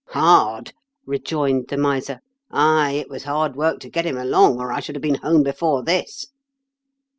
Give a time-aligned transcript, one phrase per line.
[0.03, 0.69] *' Hard
[1.03, 2.21] 1" rejoined the miser.
[2.49, 5.43] "Ay, it was hard work to get him along, or I should have been home
[5.43, 6.25] before this."